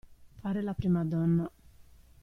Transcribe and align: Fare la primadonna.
Fare 0.45 0.63
la 0.63 0.73
primadonna. 0.73 1.47